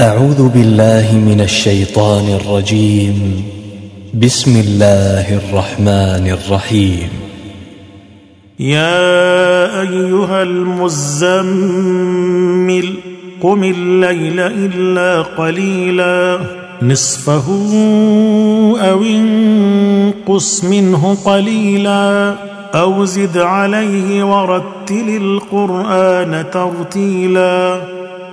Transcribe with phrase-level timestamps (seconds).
[0.00, 3.44] أعوذ بالله من الشيطان الرجيم.
[4.14, 7.08] بسم الله الرحمن الرحيم.
[8.60, 11.64] يا أيها المزمل
[13.42, 16.40] قم الليل إلا قليلا.
[16.82, 17.44] نصفه
[18.78, 22.34] أو انقص منه قليلا.
[22.74, 27.93] أو زد عليه ورتل القرآن ترتيلا.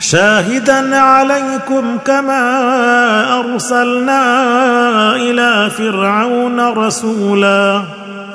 [0.00, 4.22] شاهدا عليكم كما أرسلنا
[5.16, 7.82] إلى فرعون رسولا.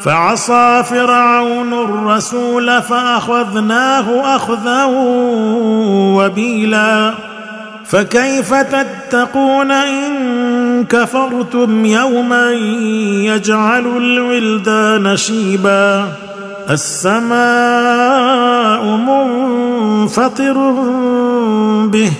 [0.00, 4.84] فعصى فرعون الرسول فأخذناه أخذا
[6.16, 7.14] وبيلا.
[7.86, 12.52] فكيف تتقون إن كفرتم يوما
[13.22, 16.08] يجعل الولدان شيبا؟
[16.70, 17.36] السماء
[18.84, 20.72] منفطر
[21.86, 22.12] به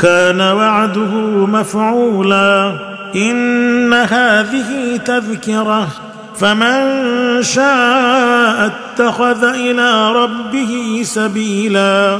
[0.00, 1.14] كان وعده
[1.46, 2.72] مفعولا.
[3.16, 5.88] إن هذه تذكرة
[6.36, 6.82] فمن
[7.42, 12.18] شاء اتخذ إلى ربه سبيلا.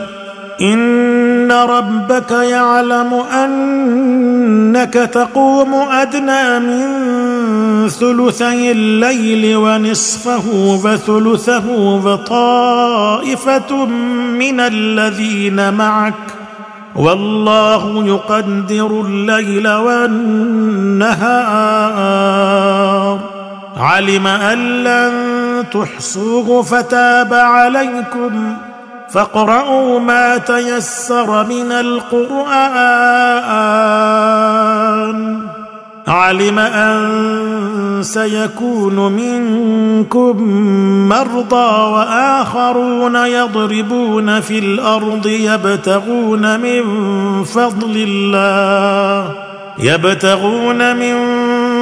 [0.60, 3.22] إن ربك يعلم
[4.52, 6.82] أنك تقوم أدنى من
[7.88, 10.42] ثلثي الليل ونصفه
[10.84, 11.70] وثلثه
[12.04, 13.86] وطائفة
[14.38, 16.14] من الذين معك.
[16.96, 21.12] والله يقدر الليل والنهار.
[23.76, 25.12] علم أن لن
[25.72, 28.56] تحصوه فتاب عليكم.
[29.12, 33.02] فاقرؤوا ما تيسر من القرآن.
[36.08, 40.42] علم أن سيكون منكم
[41.08, 46.82] مرضى وآخرون يضربون في الأرض يبتغون من
[47.44, 49.32] فضل الله
[49.78, 51.14] يبتغون من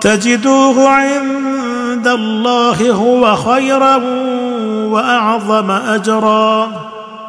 [0.00, 3.96] تجدوه عند الله هو خيرا
[4.90, 6.68] وأعظم أجرا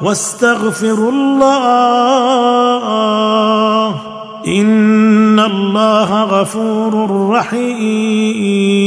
[0.01, 2.69] واستغفروا الله
[4.47, 8.79] إن الله غفور رحيم